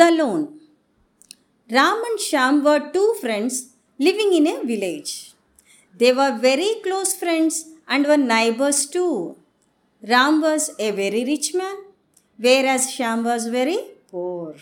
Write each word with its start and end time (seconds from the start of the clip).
The 0.00 0.10
Loan 0.10 0.42
Ram 1.70 1.98
and 2.08 2.18
Sham 2.26 2.64
were 2.66 2.82
two 2.94 3.08
friends 3.20 3.54
living 3.98 4.30
in 4.32 4.46
a 4.46 4.62
village. 4.70 5.34
They 6.00 6.12
were 6.18 6.38
very 6.44 6.70
close 6.84 7.12
friends 7.22 7.56
and 7.86 8.06
were 8.06 8.16
neighbors 8.16 8.86
too. 8.86 9.36
Ram 10.12 10.40
was 10.40 10.70
a 10.78 10.92
very 10.92 11.24
rich 11.32 11.52
man, 11.52 11.76
whereas 12.38 12.90
Sham 12.90 13.22
was 13.22 13.48
very 13.48 13.80
poor. 14.10 14.54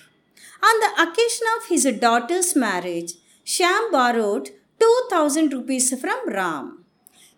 On 0.68 0.80
the 0.84 0.92
occasion 1.04 1.46
of 1.56 1.68
his 1.68 1.84
daughter's 2.06 2.56
marriage, 2.56 3.12
Sham 3.44 3.92
borrowed 3.92 4.50
2000 4.80 5.52
rupees 5.52 5.88
from 6.00 6.28
Ram. 6.38 6.84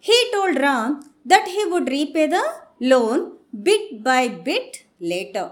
He 0.01 0.19
told 0.33 0.57
Ram 0.57 1.03
that 1.27 1.47
he 1.47 1.67
would 1.67 1.91
repay 1.91 2.27
the 2.27 2.47
loan 2.81 3.33
bit 3.69 4.03
by 4.03 4.29
bit 4.29 4.85
later, 4.99 5.51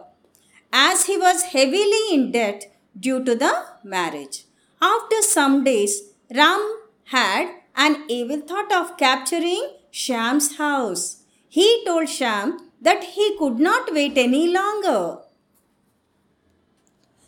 as 0.72 1.06
he 1.06 1.16
was 1.16 1.42
heavily 1.54 2.02
in 2.12 2.32
debt 2.32 2.72
due 2.98 3.22
to 3.24 3.34
the 3.34 3.64
marriage. 3.82 4.44
After 4.80 5.22
some 5.22 5.64
days, 5.64 6.02
Ram 6.34 6.62
had 7.04 7.48
an 7.76 8.04
evil 8.08 8.40
thought 8.40 8.72
of 8.72 8.96
capturing 8.96 9.76
Sham's 9.90 10.56
house. 10.56 11.22
He 11.48 11.82
told 11.84 12.08
Sham 12.08 12.70
that 12.80 13.02
he 13.02 13.36
could 13.38 13.58
not 13.58 13.93
wait 13.93 14.16
any 14.16 14.48
longer. 14.48 15.18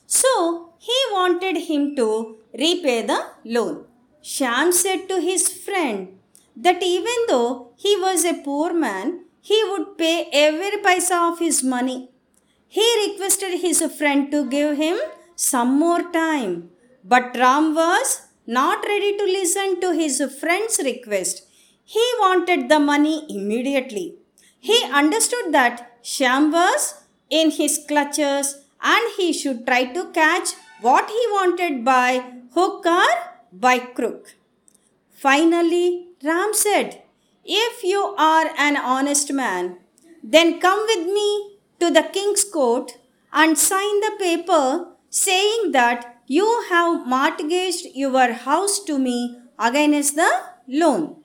So 0.06 0.74
he 0.78 0.98
wanted 1.10 1.56
him 1.68 1.96
to 1.96 2.36
repay 2.52 3.02
the 3.02 3.20
loan. 3.44 3.84
Sham 4.20 4.72
said 4.72 5.08
to 5.08 5.20
his 5.20 5.48
friend 5.48 6.18
that 6.56 6.82
even 6.82 7.26
though 7.28 7.72
he 7.76 7.96
was 7.96 8.24
a 8.24 8.34
poor 8.34 8.72
man, 8.72 9.24
he 9.40 9.64
would 9.68 9.98
pay 9.98 10.28
every 10.32 10.78
paisa 10.82 11.32
of 11.32 11.40
his 11.40 11.62
money. 11.64 12.11
He 12.76 12.86
requested 13.04 13.60
his 13.60 13.80
friend 13.98 14.30
to 14.32 14.38
give 14.48 14.78
him 14.78 14.98
some 15.36 15.78
more 15.78 16.02
time. 16.10 16.70
But 17.04 17.36
Ram 17.36 17.74
was 17.74 18.22
not 18.46 18.86
ready 18.92 19.10
to 19.18 19.24
listen 19.24 19.78
to 19.82 19.92
his 19.92 20.22
friend's 20.40 20.78
request. 20.82 21.42
He 21.84 22.04
wanted 22.18 22.70
the 22.70 22.80
money 22.80 23.26
immediately. 23.28 24.14
He 24.58 24.78
understood 25.00 25.52
that 25.52 26.02
Shyam 26.02 26.50
was 26.50 26.94
in 27.28 27.50
his 27.50 27.78
clutches 27.86 28.64
and 28.80 29.12
he 29.18 29.34
should 29.34 29.66
try 29.66 29.84
to 29.92 30.10
catch 30.12 30.54
what 30.80 31.10
he 31.10 31.22
wanted 31.36 31.84
by 31.84 32.24
hook 32.54 32.86
or 32.86 33.12
by 33.52 33.80
crook. 33.80 34.34
Finally, 35.12 36.06
Ram 36.24 36.54
said, 36.54 37.02
If 37.44 37.84
you 37.84 38.14
are 38.16 38.50
an 38.56 38.78
honest 38.78 39.30
man, 39.30 39.76
then 40.22 40.58
come 40.58 40.86
with 40.86 41.06
me 41.06 41.51
to 41.82 41.90
the 41.90 42.04
king's 42.16 42.44
court 42.56 42.92
and 43.32 43.58
sign 43.58 43.94
the 44.06 44.12
paper 44.18 44.64
saying 45.22 45.72
that 45.72 46.04
you 46.26 46.48
have 46.70 47.06
mortgaged 47.12 47.86
your 48.02 48.32
house 48.46 48.76
to 48.88 48.98
me 48.98 49.18
against 49.58 50.14
the 50.16 50.30
loan. 50.68 51.16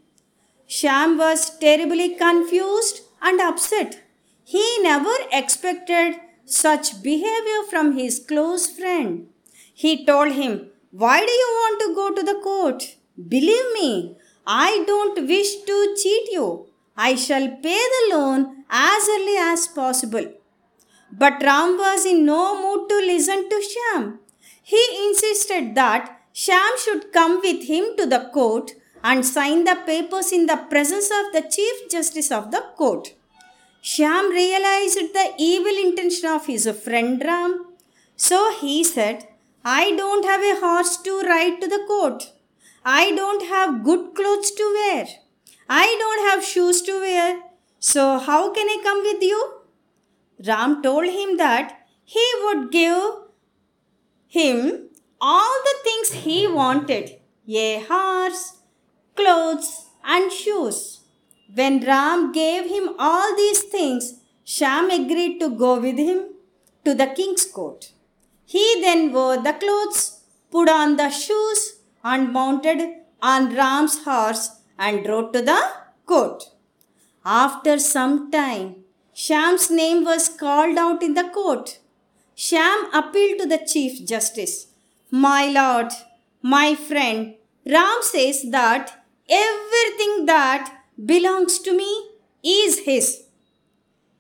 Sham 0.65 1.17
was 1.17 1.57
terribly 1.59 2.07
confused 2.15 3.01
and 3.21 3.39
upset. 3.39 4.01
He 4.43 4.65
never 4.81 5.15
expected 5.31 6.15
such 6.45 7.01
behavior 7.03 7.61
from 7.69 7.97
his 7.97 8.19
close 8.19 8.65
friend. 8.67 9.27
He 9.73 10.05
told 10.05 10.31
him, 10.31 10.53
Why 10.91 11.19
do 11.25 11.31
you 11.43 11.49
want 11.61 11.81
to 11.81 11.95
go 11.95 12.05
to 12.15 12.23
the 12.23 12.39
court? 12.43 12.95
Believe 13.35 13.69
me, 13.79 14.17
I 14.45 14.83
don't 14.87 15.27
wish 15.27 15.51
to 15.69 15.95
cheat 16.01 16.29
you. 16.31 16.67
I 16.95 17.15
shall 17.15 17.47
pay 17.47 17.81
the 17.95 18.03
loan 18.15 18.65
as 18.69 19.07
early 19.15 19.37
as 19.37 19.67
possible. 19.67 20.27
But 21.11 21.41
Ram 21.41 21.77
was 21.77 22.05
in 22.05 22.25
no 22.25 22.61
mood 22.61 22.89
to 22.89 22.97
listen 22.97 23.49
to 23.49 23.55
Shyam. 23.71 24.19
He 24.61 24.81
insisted 25.07 25.75
that 25.75 26.19
Shyam 26.33 26.77
should 26.77 27.11
come 27.11 27.39
with 27.41 27.67
him 27.67 27.95
to 27.97 28.05
the 28.05 28.29
court 28.33 28.71
and 29.03 29.25
sign 29.25 29.63
the 29.63 29.77
papers 29.85 30.31
in 30.31 30.45
the 30.45 30.57
presence 30.69 31.09
of 31.09 31.31
the 31.33 31.47
Chief 31.49 31.89
Justice 31.89 32.31
of 32.31 32.51
the 32.51 32.63
court. 32.75 33.13
Shyam 33.81 34.29
realized 34.31 34.99
the 35.13 35.33
evil 35.37 35.75
intention 35.85 36.29
of 36.29 36.45
his 36.45 36.69
friend 36.83 37.21
Ram. 37.23 37.65
So 38.15 38.51
he 38.59 38.83
said, 38.83 39.27
I 39.63 39.95
don't 39.95 40.25
have 40.25 40.41
a 40.41 40.59
horse 40.59 40.97
to 40.97 41.21
ride 41.21 41.61
to 41.61 41.67
the 41.67 41.83
court. 41.87 42.33
I 42.83 43.11
don't 43.11 43.47
have 43.47 43.83
good 43.83 44.13
clothes 44.13 44.51
to 44.51 44.63
wear. 44.77 45.07
I 45.69 45.95
don't 45.99 46.29
have 46.29 46.43
shoes 46.43 46.81
to 46.83 46.99
wear. 46.99 47.41
So 47.79 48.17
how 48.17 48.53
can 48.53 48.67
I 48.67 48.79
come 48.83 49.03
with 49.03 49.21
you? 49.21 49.56
Ram 50.45 50.81
told 50.83 51.05
him 51.05 51.37
that 51.37 51.87
he 52.03 52.25
would 52.43 52.71
give 52.71 53.01
him 54.27 54.89
all 55.19 55.61
the 55.67 55.75
things 55.83 56.23
he 56.23 56.47
wanted 56.47 57.19
a 57.47 57.79
horse, 57.89 58.57
clothes, 59.15 59.87
and 60.03 60.31
shoes. 60.31 61.01
When 61.53 61.79
Ram 61.79 62.31
gave 62.31 62.69
him 62.69 62.89
all 62.99 63.35
these 63.35 63.63
things, 63.63 64.19
Sham 64.43 64.89
agreed 64.89 65.39
to 65.39 65.49
go 65.49 65.79
with 65.79 65.97
him 65.97 66.35
to 66.85 66.93
the 66.93 67.07
king's 67.07 67.45
court. 67.45 67.91
He 68.45 68.81
then 68.81 69.11
wore 69.11 69.37
the 69.37 69.53
clothes, 69.53 70.21
put 70.51 70.69
on 70.69 70.97
the 70.97 71.09
shoes, 71.09 71.79
and 72.03 72.31
mounted 72.31 72.81
on 73.21 73.55
Ram's 73.55 74.03
horse 74.03 74.61
and 74.77 75.05
rode 75.05 75.33
to 75.33 75.41
the 75.41 75.61
court. 76.05 76.51
After 77.25 77.79
some 77.79 78.31
time, 78.31 78.83
Shyam's 79.19 79.71
name 79.71 80.03
was 80.05 80.29
called 80.29 80.77
out 80.77 81.01
in 81.01 81.15
the 81.15 81.27
court. 81.37 81.79
Sham 82.35 82.87
appealed 82.93 83.39
to 83.39 83.47
the 83.47 83.57
Chief 83.57 84.07
Justice. 84.07 84.67
My 85.09 85.47
lord, 85.47 85.91
my 86.43 86.75
friend, 86.75 87.33
Ram 87.65 87.97
says 88.03 88.43
that 88.51 89.03
everything 89.27 90.27
that 90.27 90.71
belongs 91.03 91.57
to 91.59 91.75
me 91.75 91.91
is 92.43 92.81
his. 92.89 93.23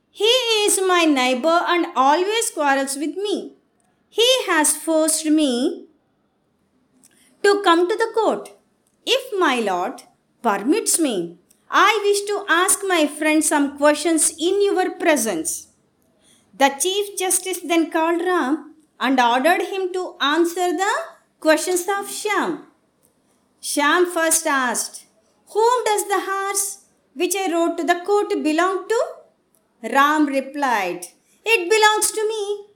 He 0.09 0.33
is 0.65 0.79
my 0.87 1.05
neighbor 1.05 1.59
and 1.67 1.85
always 1.95 2.49
quarrels 2.49 2.95
with 2.95 3.15
me. 3.17 3.53
He 4.09 4.27
has 4.47 4.75
forced 4.75 5.27
me 5.27 5.85
to 7.43 7.61
come 7.63 7.87
to 7.87 7.95
the 7.95 8.11
court. 8.15 8.49
If 9.05 9.39
my 9.39 9.59
lord 9.59 10.01
permits 10.41 10.97
me, 10.97 11.37
I 11.69 11.99
wish 12.03 12.21
to 12.27 12.45
ask 12.47 12.79
my 12.87 13.07
friend 13.07 13.43
some 13.43 13.77
questions 13.77 14.29
in 14.39 14.63
your 14.63 14.91
presence. 14.91 15.67
The 16.57 16.69
Chief 16.79 17.17
Justice 17.17 17.59
then 17.59 17.91
called 17.91 18.21
Ram 18.21 18.75
and 18.99 19.19
ordered 19.19 19.63
him 19.63 19.91
to 19.93 20.15
answer 20.21 20.71
the 20.71 20.93
questions 21.41 21.81
of 21.81 22.07
Shyam. 22.07 22.63
Shyam 23.61 24.05
first 24.11 24.47
asked, 24.47 25.05
Whom 25.53 25.83
does 25.83 26.07
the 26.07 26.21
horse 26.21 26.85
which 27.13 27.35
I 27.35 27.51
rode 27.51 27.77
to 27.77 27.83
the 27.83 28.01
court 28.05 28.29
belong 28.41 28.87
to? 28.87 29.05
Ram 29.83 30.25
replied, 30.25 31.07
It 31.45 31.69
belongs 31.69 32.11
to 32.11 32.27
me. 32.27 32.67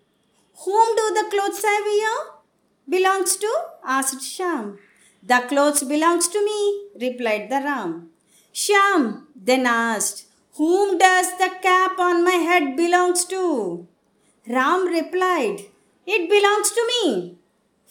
Whom 0.65 0.95
do 0.95 1.13
the 1.13 1.29
clothes 1.31 1.63
I 1.65 1.81
wear? 1.87 2.99
Belongs 2.99 3.37
to? 3.37 3.51
asked 3.85 4.19
Shyam. 4.19 4.77
The 5.23 5.45
clothes 5.47 5.83
belongs 5.83 6.27
to 6.27 6.43
me, 6.43 6.89
replied 6.99 7.49
the 7.49 7.61
Ram. 7.63 8.09
Shyam 8.53 9.27
then 9.35 9.65
asked, 9.65 10.25
Whom 10.55 10.97
does 10.97 11.37
the 11.37 11.51
cap 11.61 11.97
on 11.99 12.23
my 12.23 12.31
head 12.31 12.75
belongs 12.75 13.25
to? 13.25 13.87
Ram 14.47 14.87
replied, 14.87 15.61
It 16.05 16.29
belongs 16.29 16.71
to 16.71 16.83
me. 16.91 17.37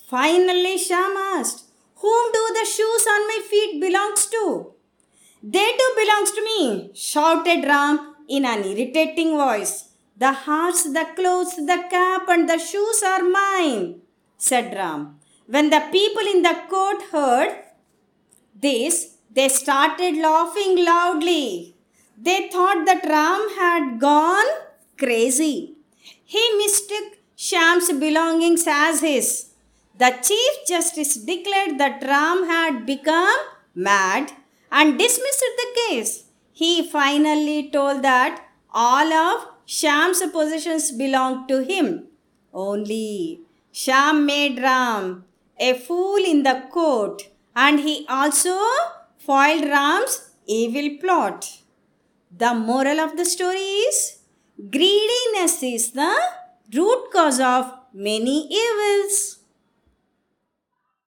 Finally 0.09 0.76
Shyam 0.76 1.16
asked, 1.37 1.65
Whom 1.97 2.32
do 2.32 2.54
the 2.59 2.66
shoes 2.66 3.06
on 3.06 3.26
my 3.28 3.41
feet 3.49 3.81
belongs 3.81 4.26
to? 4.26 4.75
They 5.43 5.72
too 5.72 5.93
belongs 5.97 6.32
to 6.32 6.44
me, 6.44 6.91
shouted 6.94 7.65
Ram 7.65 8.16
in 8.28 8.44
an 8.44 8.65
irritating 8.65 9.37
voice. 9.37 9.91
The 10.16 10.32
horse, 10.32 10.82
the 10.82 11.06
clothes, 11.17 11.56
the 11.56 11.85
cap 11.90 12.29
and 12.29 12.46
the 12.49 12.58
shoes 12.58 13.02
are 13.02 13.23
mine, 13.23 14.02
said 14.37 14.75
Ram. 14.75 15.19
When 15.46 15.70
the 15.70 15.82
people 15.90 16.26
in 16.26 16.43
the 16.43 16.56
court 16.69 17.02
heard 17.11 17.64
this, 18.55 19.17
they 19.32 19.49
started 19.49 20.17
laughing 20.17 20.85
loudly. 20.85 21.77
They 22.19 22.49
thought 22.49 22.85
that 22.87 23.05
Ram 23.05 23.43
had 23.59 24.00
gone 24.00 24.47
crazy. 24.99 25.75
He 26.25 26.43
mistook 26.56 27.19
Sham's 27.37 27.91
belongings 27.93 28.65
as 28.67 29.00
his. 29.00 29.50
The 29.97 30.11
Chief 30.23 30.67
Justice 30.67 31.15
declared 31.17 31.79
that 31.79 32.03
Ram 32.03 32.47
had 32.47 32.87
become 32.87 33.38
mad 33.75 34.32
and 34.73 34.99
dismissed 34.99 35.44
the 35.56 35.69
case. 35.81 36.25
He 36.53 36.87
finally 36.88 37.71
told 37.71 38.03
that 38.03 38.44
all 38.73 39.12
of 39.12 39.47
Sham's 39.65 40.23
possessions 40.33 40.93
belonged 40.93 41.49
to 41.49 41.62
him. 41.62 42.06
Only 42.53 43.41
Sham 43.73 44.26
made 44.26 44.59
Ram 44.59 45.25
a 45.59 45.75
fool 45.75 46.17
in 46.17 46.43
the 46.43 46.65
court 46.73 47.23
and 47.55 47.81
he 47.81 48.06
also 48.09 48.59
foiled 49.26 49.64
Ram's 49.64 50.31
evil 50.46 50.88
plot. 51.00 51.46
The 52.43 52.55
moral 52.55 53.00
of 53.00 53.17
the 53.17 53.25
story 53.25 53.70
is 53.88 54.19
greediness 54.76 55.62
is 55.62 55.90
the 55.93 56.14
root 56.75 57.11
cause 57.12 57.40
of 57.40 57.67
many 57.93 58.49
evils. 58.62 59.39